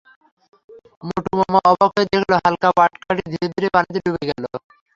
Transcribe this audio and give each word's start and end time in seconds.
মোটুমামা 1.03 1.59
অবাক 1.71 1.91
হয়ে 1.95 2.09
দেখল 2.11 2.31
হালকা 2.39 2.69
পাটকাঠি 2.77 3.23
ধীরে 3.31 3.47
ধীরে 3.53 3.67
পানিতে 3.75 3.99
ডুবে 4.05 4.23
গেল। 4.29 4.43